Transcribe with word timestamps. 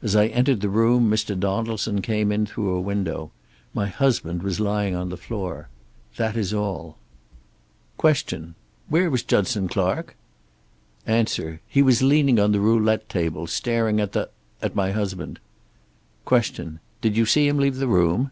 As 0.00 0.14
I 0.14 0.26
entered 0.28 0.60
the 0.60 0.68
room 0.68 1.10
Mr. 1.10 1.36
Donaldson 1.36 2.02
came 2.02 2.30
in 2.30 2.46
through 2.46 2.72
a 2.72 2.80
window. 2.80 3.32
My 3.74 3.88
husband 3.88 4.44
was 4.44 4.60
lying 4.60 4.94
on 4.94 5.08
the 5.08 5.16
floor. 5.16 5.68
That 6.14 6.36
is 6.36 6.54
all." 6.54 6.98
Q. 8.00 8.54
"Where 8.88 9.10
was 9.10 9.24
Judson 9.24 9.66
Clark?" 9.66 10.14
A. 11.08 11.26
"He 11.66 11.82
was 11.82 12.00
leaning 12.00 12.38
on 12.38 12.52
the 12.52 12.60
roulette 12.60 13.08
table, 13.08 13.48
staring 13.48 13.98
at 14.00 14.12
the 14.12 14.30
at 14.62 14.76
my 14.76 14.92
husband." 14.92 15.40
Q. 16.28 16.78
"Did 17.00 17.16
you 17.16 17.26
see 17.26 17.48
him 17.48 17.58
leave 17.58 17.78
the 17.78 17.88
room?" 17.88 18.30